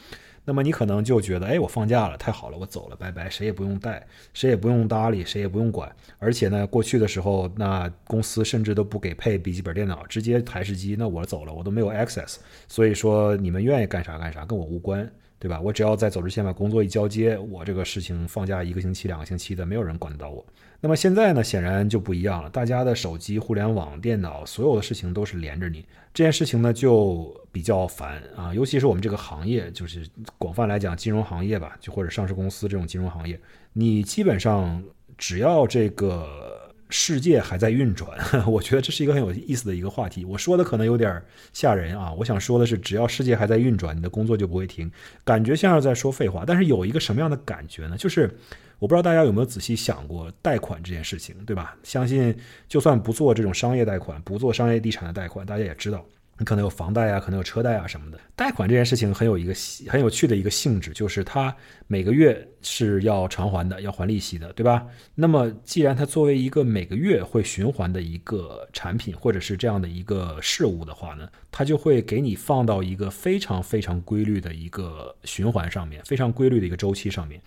[0.44, 5.90] 那么你可能就觉得，哎，我放假了，太好了，我走了，拜拜，谁也不用带，谁也不用搭理，谁也不用管。
[6.18, 12.36] 而且呢，过去的时候，那公司甚至都不给配笔记本电脑，直接台式机，那我走了，我都没有 access。
[12.68, 15.10] 所以说，你们愿意干啥干啥，跟我无关。
[15.38, 15.60] 对吧？
[15.60, 20.44] 我只要在走之前把工作一交接，我这个事情放假一个星期、两个星期的，没有人管得到我。
[20.80, 22.50] 那么现在呢，显然就不一样了。
[22.50, 25.84] 大家的手机、互联网、电脑，所有的事情都是连着你。
[26.14, 28.54] 这件事情呢，就比较烦啊。
[28.54, 30.06] 尤其是我们这个行业，就是
[30.38, 33.38] 广泛来讲，金融行业吧，就或者上市公司这种金融行业，
[33.72, 34.82] 你基本上
[35.18, 36.65] 只要这个。
[36.88, 40.24] 世界还在运转， 我觉得这是一个很有意思的一个话题。
[40.24, 41.22] 我说的可能有点
[41.52, 44.90] 吓人啊，我想说的是，只要世界还在运转，你的工作就不会停。
[45.24, 47.96] 感觉像是在说废话，但是有一个什么样的感觉呢？
[47.96, 48.30] 就是
[48.78, 51.76] 我不知道大家有没有仔细想过贷款这件事情，对吧？
[51.82, 52.34] 相信
[52.68, 56.04] 就算不做这种商业贷款，不做商业地产的贷款，大家也知道。
[56.38, 58.18] 你可能有房贷啊，可能有车贷啊什么的。
[58.34, 59.54] 贷款这件事情很有一个
[59.88, 61.54] 很有趣的一个性质，就是它
[61.86, 64.86] 每个月是要偿还的，要还利息的，对吧？
[65.14, 77.40] 那么既然它作为一个每个月会循环的一个产品或者是这样的一个事物的话呢，它就会给你放到一个非常非常规律的一个循环上面，非常规律的一个周期上面。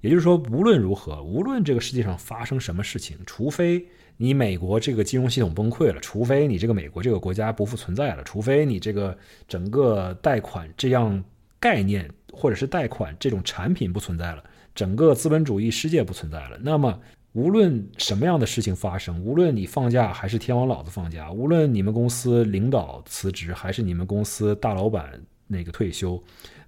[0.00, 3.86] 也就是说，无论如何，无论这个世界上发生什么事情，除非
[4.22, 11.20] 你美国这个金融系统崩溃了，除非你这个美国这个国家不复存在了，除非你这个整个贷款这样
[11.58, 14.44] 概念或者是贷款这种产品不存在了，
[14.76, 16.96] 整个资本主义世界不存在了，那么
[17.32, 26.22] 无论什么样的事情发生，无论你放假还是天王老子放假，无论你们公司领导辞职还是你们公司大老板那个退休。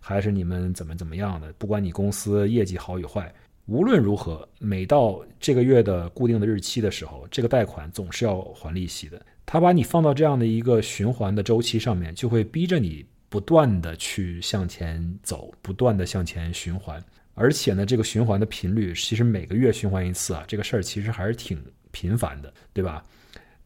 [0.07, 1.51] 还是你们怎么怎么样的？
[1.55, 3.33] 不管你公司业绩好与坏，
[3.67, 9.21] 无论如何，每到这个月的固定的日期的时候，这个贷款总是要还利息的。
[9.47, 17.03] 他把你放到这样的一个循环的周期上面，就会逼着你不断的去向前走，不断的向前循环。
[17.33, 21.59] 而且呢，这个循环的频率，其实每个月循环一次啊，这个事儿其实还是挺
[21.91, 23.03] 频繁的，对吧？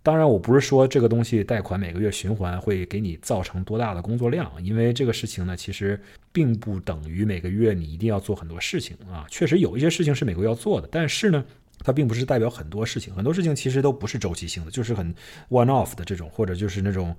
[0.09, 6.01] 当然，我不是说这个东西贷款每个月循环会给你造成多大的工作量，因为这个事情呢，其实
[6.33, 9.27] 并不等于每个月你一定要做很多事情啊。
[9.29, 11.45] 确实有一些事情是每个月要做的，但是呢，
[11.81, 13.15] 它并不是代表很多事情。
[13.15, 15.15] 很多事情其实都不是周期性的，就是很
[15.51, 17.15] one off 的这种，或者就是那种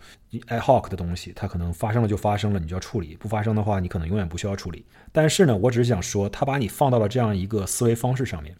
[0.47, 4.83] ad hoc 的东西，它可能发生了就发生了，你就要处理；不发生的话，你可能永远不需要处理。
[5.11, 8.55] 但是呢，我只是想说，它把你放到了这样一个思维方式上面。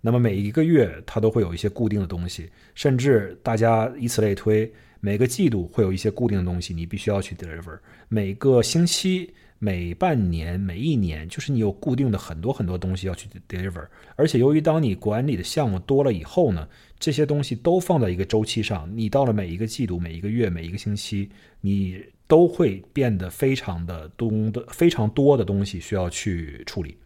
[0.00, 7.78] 那么每一个月它都会有一些固定的东西，甚至大家以此类推，每个季度会有一些固定的东西，你必须要去 deliver。
[8.08, 13.86] 每个星期、每半年、每一年，就是你有固定的很多很多东西要去 deliver。
[14.16, 16.66] 而且由于当你管理的项目多了以后呢，
[16.98, 21.28] 这些东西都放在一个周期上，你到了每一个季度、每一个月、每一个星期，
[21.60, 26.96] 你都会变得非常的多的非常多的东西需要去处理。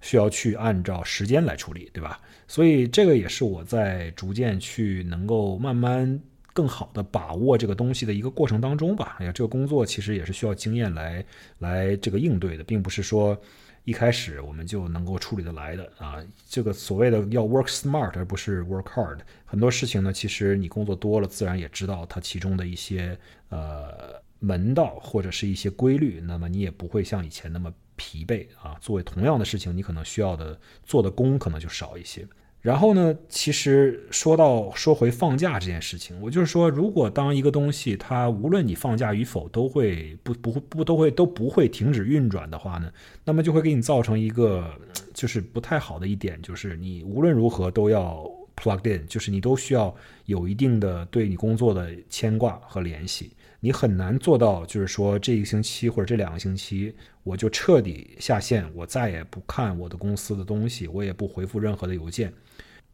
[0.00, 2.20] 需要去按照时间来处理，对吧？
[2.48, 6.20] 所以这个也是我在逐渐去能够慢慢
[6.52, 9.16] 更好的把握这个东西的一个过程当中吧。
[9.20, 11.24] 哎呀，这个工作其实也是需要经验来
[11.58, 13.40] 来这个应对的，并不是说
[13.84, 16.16] 一开始我们就能够处理得来的啊。
[16.48, 23.16] 这个所谓的要 work smart 而不是 work hard，很多事情呢，其实你工作多了，自然也知道它其中的一些
[23.50, 28.78] 呃门道或者是一些规律，那么你也不会像以前那么疲惫啊。
[28.80, 32.26] 作为同样的事情，你可能需要的做的功可能就少一些。
[32.62, 42.90] 然后呢，其实说到说回放假这件事情，我就是说，如果当一个东西它无论你放假与否都会不不不都会都不会停止运转的话呢，
[43.24, 44.70] 那么就会给你造成一个
[45.12, 49.94] 就是不太好的一点，就是你无论如何都要 plugged in，就是你都需要
[50.26, 53.32] 有一定的对你工作的牵挂和联系。
[53.60, 62.32] 你很难做到，就是说这一个星期或者这两个星期，我就彻底下线，我再也不看我的公司的东西，我也不回复任何的邮件，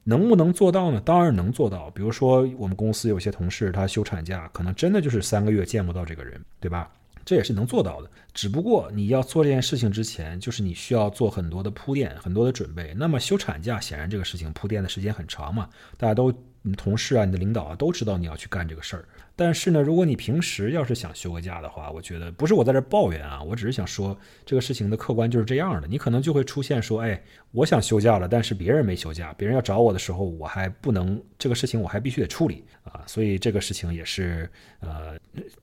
[0.02, 1.00] 能不能做到呢？
[1.00, 1.88] 当然能做到。
[1.90, 6.90] 比如说，我们公司有些同事他休产假，可能真的就是三个月见不到这个人，对吧？
[7.24, 8.10] 这也是能做到的。
[8.32, 12.94] 只不过你要做这件事情之前，就是你需要做很多的铺垫，很多的准备。
[12.96, 19.04] 那么休产假显然这个事情铺垫的时间很长嘛，大家都你同事啊，你的领导啊都知道你要去干这个事儿。
[19.38, 25.86] 但是呢，如果你平时要是想休个假的话，我觉得不是我在这抱怨啊，我只是想说这个事情的客观就是这样的。
[25.86, 27.22] 你可能就会出现说，哎，
[27.52, 33.02] 我想休假了，但是别人没休假，别人要找我的时候，我还不能这个事情我还必须得处理啊。
[33.06, 35.18] 所以这个事情也是呃，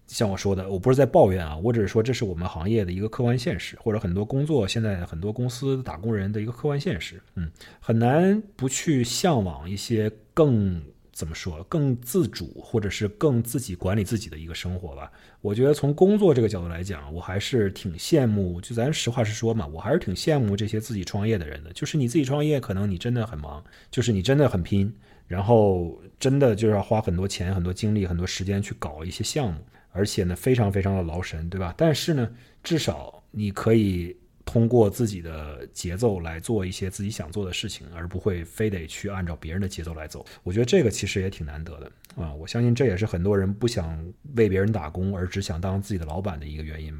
[0.05, 7.19] 像我说的，我不是在抱怨啊，我只是说这是我们行业的一个客观现实，或者很多工作现在很多公司打工人的一个客观现实。
[7.33, 10.79] 嗯，很难不去向往一些更。
[11.13, 15.12] 怎么说更自主，或者是更自己管理自己的一个生活吧？
[15.41, 18.60] 我觉得从工作这个角度来讲，我还是挺羡慕。
[18.60, 21.71] 就咱实话实说嘛，我还是挺羡慕这些自己创业的人的。
[21.71, 24.91] 就是你自己创业，可能你真的很忙，就是你真的很拼，
[25.28, 29.60] 然后真的就是要花很多钱、很多精力、很多时间去搞一些项目，
[29.91, 31.73] 而且呢，非常非常的劳神，对吧？
[31.78, 32.28] 但是呢，
[32.63, 34.17] 至少你可以。
[34.45, 40.25] 通过自己的节奏来做一些自己想做的事情，而不会非得去按照别人的节奏来走。
[40.43, 42.34] 我觉得这个其实也挺难得的啊！
[42.34, 46.93] 我相信这也是很多人不想为别人打工，而只想当自己的老板的一个原因。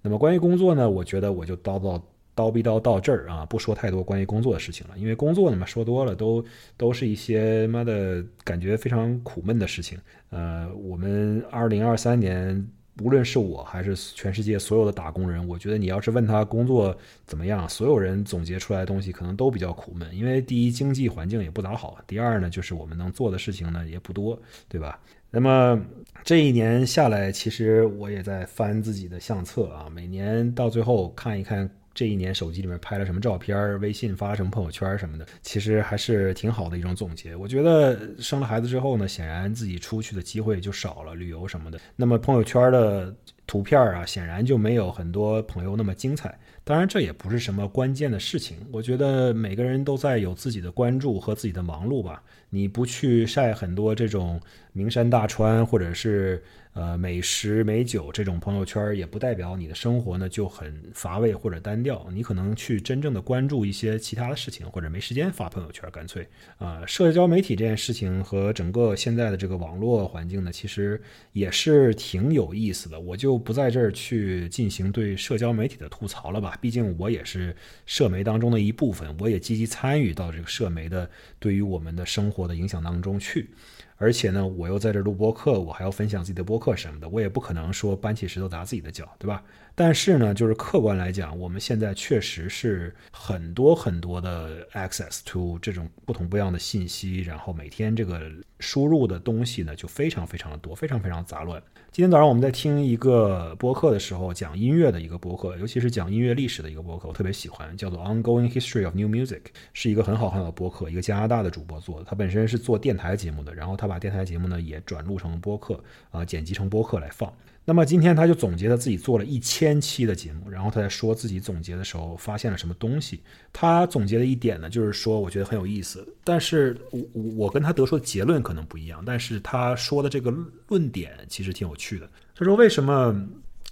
[0.00, 2.00] 那么关于工作呢，我觉得我就叨叨
[2.34, 6.44] 叨逼叨到这儿啊，不说太多关于工作的事情了，因为工作呢嘛，说多了都
[6.76, 9.98] 都是一些妈的感觉非常苦闷的事情。
[10.30, 12.66] 呃，我们二零二三年。
[13.02, 20.08] 无论是我还是全世界所有的打工人，我觉得你要是问他工作怎么样，所有人总结出来的东西可能都比较苦闷。
[20.16, 25.00] 因为第一，经济环境也不咋好；第二呢，就是我们能做的事情呢也不多，对吧？
[25.30, 25.80] 那么
[26.24, 31.70] 这一年下来，其实我也在翻自己的相册啊，每年到最后看一看。
[31.98, 37.34] 这一年手机里面拍了什么照片儿，微信发了什么朋友圈什么的，其实还是挺好的一种总结。
[37.34, 41.80] 我觉得生了孩子之后呢，显然自己出去的机会就少了，旅游什么的。
[41.96, 43.12] 那么朋友圈的
[43.48, 46.38] 图片啊，显然就没有很多朋友那么精彩。
[46.62, 48.58] 当然，这也不是什么关键的事情。
[48.70, 52.22] 我觉得每个人都在有自己的关注和自己的忙碌吧。
[52.48, 54.40] 你不去晒很多这种
[54.72, 56.40] 名山大川，或者是。
[56.78, 62.06] 呃，美食美酒这种朋友圈也不代表你的生活呢就很乏味或者单调。
[62.12, 66.24] 你可能去真正的关注一些其他的事情，或者没时间发朋友圈，干脆
[66.56, 73.00] 啊，社交媒体这件事情和整个现在的这个网络环境呢，其实也是挺有意思的。
[73.00, 81.10] 我就不在这儿去进行对社交媒体的吐槽了吧，毕竟我也是社媒当中的一部分，我也积极参与到这个社媒的
[81.40, 83.50] 对于我们的生活的影响当中去。
[83.98, 89.42] 而且呢，我又在这录播客，我还要分享自己的播客什么的，我也不可能说搬起石头砸自己的脚，对吧？
[89.74, 98.30] 但是呢，就是客观来讲，我们现在确实是很多很多的 access to 这种不同不一样的信息，然后每天这个
[98.60, 101.62] 输入的东西呢，就非常非常的多，非常非常杂乱。
[101.98, 109.40] 今天早上我们在听一个播客的时候，讲音乐的一个播客，尤其是讲音乐历史的一个播客，我特别喜欢，叫做 Ongoing History of New Music，
[109.72, 115.82] 是一个很好很好的播客，一个加拿大的主播做的，他本身是做电台节目的，然后他把电台节目呢也转录成播客
[116.12, 117.32] 啊，剪辑成播客来放。
[117.68, 123.20] 那么今天他就总结了自己做了一千期的节目，然后他在说自己总结的时候发现了什么东西。
[123.52, 127.02] 他总结的一点呢，就是说我觉得很有意思，但是我
[127.36, 130.34] 我跟他得出的结论可能不一样，但是他说的这个
[130.68, 132.08] 论点其实挺有趣的。
[132.34, 133.14] 他说为什么？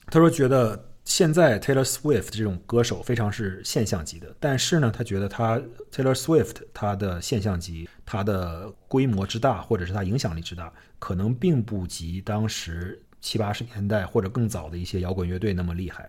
[0.09, 5.59] 他说觉得现在 Taylor Swift 这种歌手非常是现象级的，但是呢，他觉得他
[5.91, 13.01] Taylor Swift 他的现象级，他的规模之大，或者是他影响力之大，可能并不及当时。
[13.21, 16.09] 七八十年代或者更早的一些摇滚乐队那么厉害，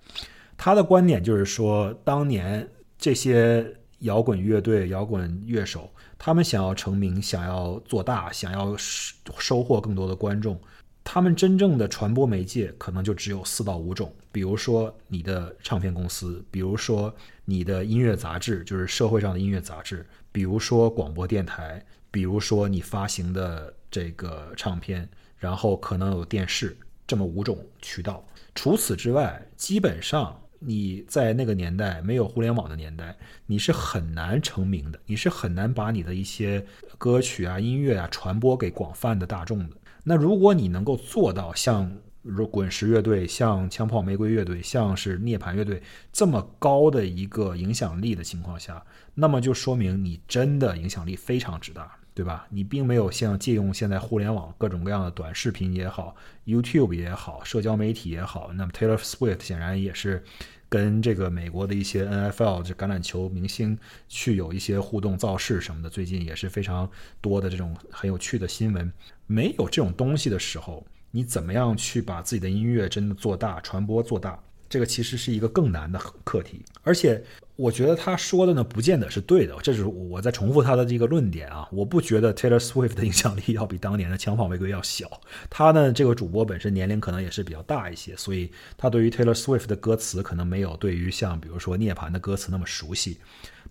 [0.55, 2.67] 他的观点就是说，当年
[2.97, 3.65] 这些
[3.99, 10.59] 摇滚乐队、摇滚乐手，他们想要成名、想要做大、想要收获更多的观众，
[11.03, 17.13] 他们真正的传播媒介可能就只有四到五种，比如说你的唱片公司，比如说
[17.45, 28.23] 你的音乐杂志，就是社会上的音乐杂志，比如说广播电台，比如说你发行的这个唱片，然后可能有电视，这么五种渠道。
[28.53, 33.15] 除此之外，基本上你在那个年代没有互联网的年代，
[33.45, 36.65] 你是很难成名的，你是很难把你的一些
[36.97, 39.75] 歌曲啊、音乐啊传播给广泛的大众的。
[40.03, 41.91] 那如果你能够做到像
[42.23, 52.47] 如滚石乐队、像枪炮玫瑰乐队、像是涅槃乐队这么高的一个影响力的情况下，那么就说明你真的影响力非常之大，对吧？
[52.49, 56.15] 你并没有像借用现在互联网各种各样的短视频也好、
[56.47, 60.23] YouTube 也好、社交媒体也好，那么 Taylor Swift 显然也是
[60.67, 63.77] 跟这个美国的一些 NFL 就橄榄球明星
[64.09, 66.89] 去有一些互动造势什么的，最近也是非常
[67.21, 68.91] 多的这种很有趣的新闻。
[69.27, 74.39] 没有这种东西的时候，你怎么样去把自己的音乐真的做大、传播做大？
[74.67, 76.65] 这个其实是一个更难的课题。
[76.81, 77.23] 而且，
[77.57, 79.55] 我觉得他说的呢，不见得是对的。
[79.63, 81.67] 这是我在重复他的这个论点啊！
[81.71, 85.19] 我不觉得 Taylor Swift 的影响力要比当年的枪炮玫瑰要小。
[85.49, 93.17] 他呢，这个主播本身年龄可能也是比较大一些，所以他对于 Taylor Swift 的歌词可能没有对于像比如说涅槃的歌词那么熟悉。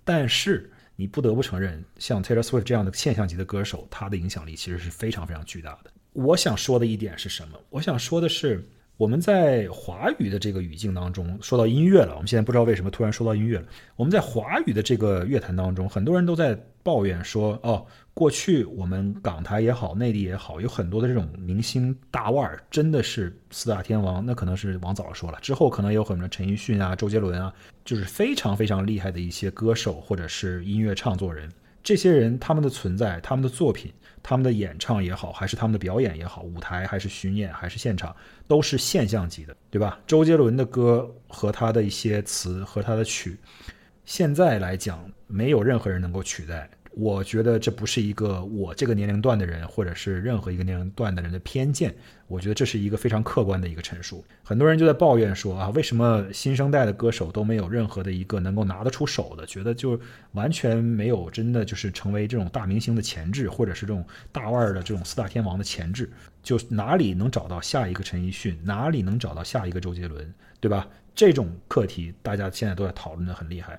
[0.04, 5.90] 但是，你不得不承认，像 Taylor Swift 这样的现象级的歌手，他的影响力其实是非常非常巨大的。
[6.12, 7.58] 我想说的一点是什么？
[7.70, 8.68] 我想说的是，
[8.98, 12.14] 我们在华语的这个语境当中，说到音乐了。
[12.14, 13.66] 我们现在不知道为什么突然说到音乐了。
[13.94, 17.84] 我们在华语的这个乐坛当中，很多人都在抱怨说，哦。
[18.14, 24.24] 过去我们港台也好，内地也好，有很多的这种明星大腕儿，真的是四大天王。
[24.24, 27.52] 那可能是往早说了，之后可能有很多陈奕迅啊、周杰伦啊，
[27.84, 31.46] 就是非常非常厉害的一些歌手或者是音乐唱作人。
[31.82, 33.92] 这些人他们的存在、他们的作品、
[34.28, 38.14] 他们的演唱也好，还是他们的表演也好，舞台还是巡演还是现场，
[38.48, 40.00] 都是现象级的，对吧？
[40.04, 43.38] 周杰伦的歌和他的一些词和他的曲，
[44.04, 46.68] 现在来讲，没有任何人能够取代。
[46.98, 51.94] 我觉得这不是一个我这个年龄段的人，或者是任何一个年龄段的人的偏见。
[52.26, 54.24] 我觉得这是一个非常客观的一个陈述。
[54.42, 59.44] 很多人就在抱怨说啊，为什么新生代的歌手都没有任何的一个能够拿得出手的？
[59.44, 60.00] 觉得就
[60.32, 66.10] 完全没有真的就是成为这种大明星的潜质，或者是这种大腕儿的这种四大天王的潜质。
[66.42, 70.88] 就哪里能找到下一个陈奕迅，哪里能找到下一个周杰伦，对吧？
[71.14, 73.78] 这种课题大家现在都在讨论的很厉害。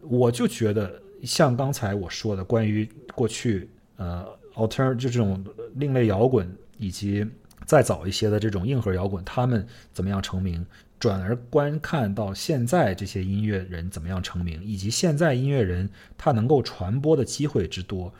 [0.00, 1.00] 我就觉得。
[1.22, 5.44] 像刚才我说的，关于过去呃，alter 就这种
[5.74, 7.26] 另类摇滚，以及
[7.66, 10.64] 再早一些的这种硬核摇滚，他们怎么样成名，
[10.98, 18.12] 转而观看到现在这些音乐人怎么样成名，以及现在音乐人他能够传播的机会之多，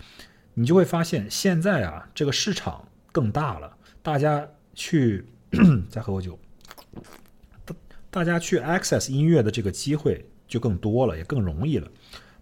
[0.55, 5.25] 你就会发现现在啊，这个市场更大了，大家去
[5.89, 6.39] 再喝口酒，
[7.65, 7.75] 大
[8.11, 11.89] 大家去 access 音乐的这个机会就更多了，也更容易了。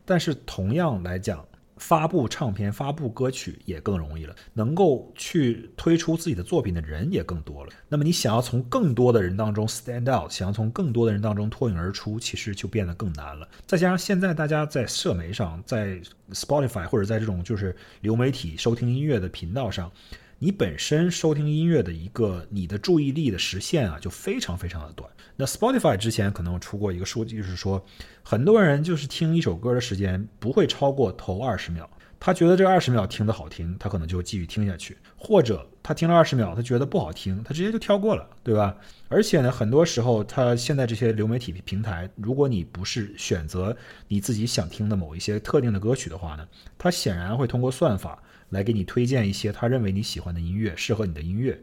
[0.06, 1.44] 但是同样来讲，
[1.76, 7.72] 发布唱片、发布歌曲也更容易了，能够去推出自己的作品的人也更多了。
[7.86, 13.46] 那么你想要从更多的人当中 stand out，想要从更多的人当中脱颖而出，其实就变得更难了。
[13.66, 16.00] 再加上现在大家在社媒上，在
[16.30, 19.92] Spotify 或者在这种就是流媒体收听音乐的频道上。
[20.38, 25.08] 你本身收听音乐的一个你的注意力的时限啊，就非常非常的短。
[25.34, 27.82] 那 Spotify 之前可能出过一个数据，就是说，
[28.22, 31.88] 很多人就是听一首歌的时间不会超过头二十秒。
[32.20, 38.76] 他觉得这二十秒听得好听，他可能就继续听下去；或者他听了二十秒，他觉得不好听，他直接就跳过了，对吧？
[39.08, 43.76] 而且呢，很多时候他现在这些流媒体平台，如果你不是选择
[44.08, 46.44] 你自己想听的某一些特定的歌曲的话呢，
[46.76, 48.20] 它显然会通过算法。
[48.50, 51.60] 来给你推荐一些他认为你喜欢的音乐，适合你的音乐。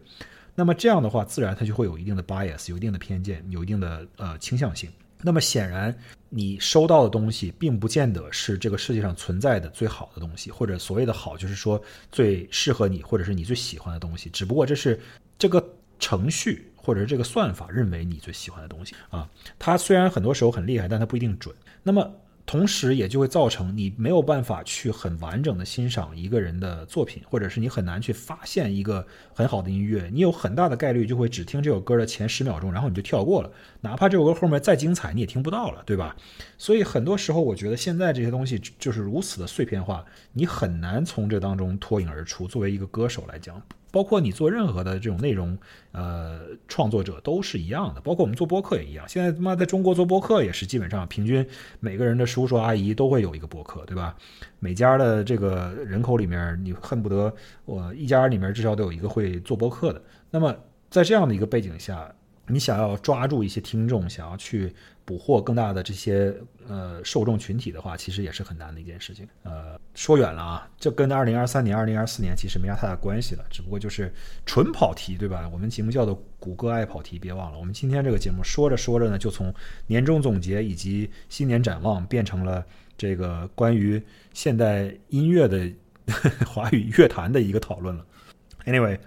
[0.53, 4.89] 那么这样的话，自然他就会有一定的 bias，有一定的偏见，有一定的呃倾向性。
[5.23, 5.95] 那么显然，
[6.29, 14.29] 你收到的东西并不见得是这个世界上存在的最好的东西，或者所谓的好，就是说最适合你，或者是你最喜欢的东西。
[14.29, 14.99] 只不过这是
[15.39, 15.65] 这个
[15.97, 19.27] 程序或者是这个算法认为你最喜欢的东西啊。
[19.57, 21.55] 它虽然很多时候很厉害，但它不一定准。
[21.81, 22.13] 那么。
[22.45, 30.09] 同时，也就会造成你没有办法去很完整的欣赏一个人的作品，或者是你很难去发现一个很好的音乐。
[30.11, 36.15] 你有很大的概率就会只听这首歌的前十秒钟，然后你就跳过了，哪怕这首歌后面再精彩，你也听不到了，对吧？
[36.57, 42.45] 所以很多时候，我觉得现在这些东西就是如此的碎片化，你很难从这当中脱颖而出。
[42.45, 43.61] 作为一个歌手来讲。
[43.93, 45.55] 包括你做任何的这种内容，
[45.91, 48.01] 呃，创作者都是一样的。
[48.01, 49.07] 包括我们做播客也一样。
[49.07, 51.47] 现在他妈在中国做播客也是基本上平均
[51.79, 54.15] 每个人的叔叔阿姨都会有一个播客，对吧？
[54.59, 57.31] 每家的这个人口里面，你恨不得
[57.65, 60.01] 我一家里面至少都有一个会做播客的。
[60.31, 60.55] 那么
[60.89, 62.11] 在这样的一个背景下，
[62.47, 64.73] 你想要抓住一些听众，想要去
[65.05, 66.35] 捕获更大的这些
[66.67, 69.25] 呃受众群体的话，其实也是很难的一件事情。
[69.43, 74.13] 呃，说远了啊，这跟二零二三年、二零二四年其实没啥太大关系了，只不过就是
[74.45, 75.49] 纯跑题，对吧？
[75.53, 79.53] 我们节目叫做“谷歌爱跑题”，别忘了，我们今天这个节目说着说着呢，就从
[79.87, 82.65] 年终总结以及新年展望变成了
[82.97, 85.71] 这个关于现代音乐的
[86.45, 88.05] 华语乐坛的一个讨论了。
[88.65, 88.99] Anyway，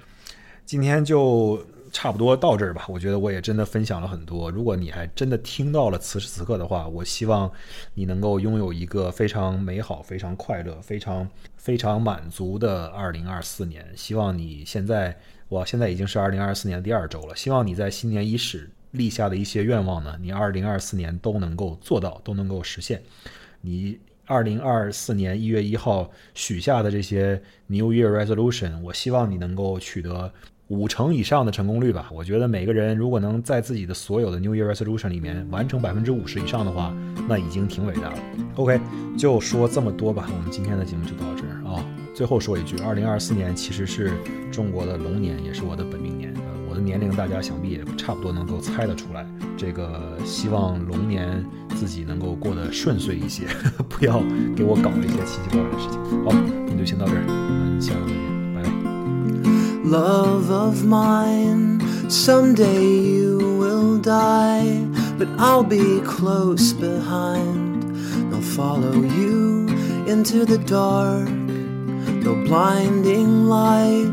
[0.65, 1.63] 今天就。
[1.97, 4.51] 差不多到这儿吧，我觉得我也真的分享了很多。
[4.51, 7.51] 如果你还真的听到了此时此刻的话，我希望
[7.95, 11.27] 你能够拥有一个非常美好、非常快乐、非常
[11.57, 13.83] 非常满足的二零二四年。
[13.97, 15.17] 希望你现在，
[15.49, 17.35] 哇，现在已经是二零二四年第二周了。
[17.35, 23.03] 希望你在新年伊始立下的一些愿望呢，你二零二四年都能够做到，都能够实现。
[23.63, 30.31] 你二零二四年一月一号许下的这些 New Year Resolution，我希望你能够取得。
[30.69, 36.93] 五成以上的成功率吧，我觉得每个人如果能在自己的所有的 New Year Resolution 里面完成百分之五十以上的话，
[37.29, 38.19] 那已经挺伟大了。
[38.57, 38.81] OK，
[39.17, 41.85] 就说这么多吧，我们今天的节目就到这儿啊。
[42.13, 44.15] 最后说一句，二零二四年其实是
[44.51, 46.35] 中国的龙年，也是我的本命年。
[46.35, 49.25] 呃，我的年龄大家想必也差不多能够猜得出来。
[49.57, 51.45] 这个希望龙年
[51.77, 53.47] 自己能够过得顺遂一些，
[53.89, 54.21] 不要
[54.57, 56.01] 给我搞一些奇奇怪怪的事情。
[56.25, 56.33] 好，
[56.67, 58.36] 那就先到这儿，我们下周再见。
[59.87, 61.81] Love of mine.
[62.11, 64.85] Someday you will die,
[65.17, 67.85] but I'll be close behind.
[68.35, 69.69] I'll follow you
[70.09, 74.11] into the dark, no blinding light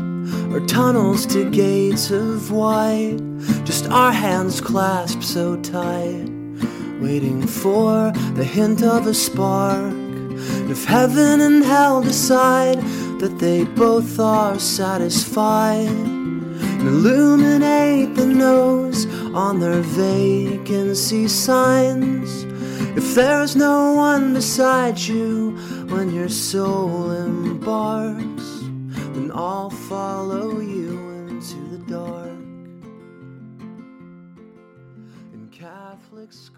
[0.52, 3.18] or tunnels to gates of white.
[3.64, 6.28] Just our hands clasped so tight,
[7.00, 9.92] waiting for the hint of a spark.
[10.70, 12.78] If heaven and hell decide
[13.18, 22.44] that they both are satisfied and illuminate the nose on their vacancy signs.
[22.96, 25.56] If there's no one beside you
[25.88, 28.60] when your soul embarks,
[29.14, 30.98] then I'll follow you
[31.28, 32.38] into the dark.
[35.32, 36.53] In Catholic school.